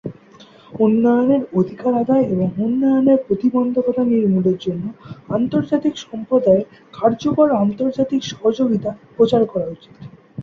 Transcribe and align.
উন্নয়নের 0.79 1.43
অধিকার 1.59 1.93
আদায় 1.95 2.25
এবং 2.25 2.47
উন্নয়নের 2.59 3.19
প্রতিবন্ধকতা 3.27 4.03
নির্মূলের 4.05 4.57
জন্য 4.57 4.83
আন্তর্জাতিক 5.29 5.93
সম্প্রদায়ের 6.05 6.65
কার্যকর 6.93 7.47
আন্তর্জাতিক 7.63 8.21
সহযোগিতার 8.31 8.95
প্রচার 9.15 9.41
করা 9.45 9.67
উচিত। 9.67 9.95